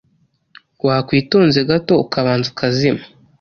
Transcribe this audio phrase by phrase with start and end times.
[0.85, 3.01] Wakwitonze gato ukabanza ukazima